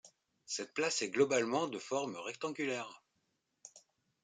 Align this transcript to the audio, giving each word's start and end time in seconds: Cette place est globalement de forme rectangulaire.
Cette 0.47 0.73
place 0.73 1.03
est 1.03 1.11
globalement 1.11 1.67
de 1.67 1.77
forme 1.77 2.15
rectangulaire. 2.15 3.03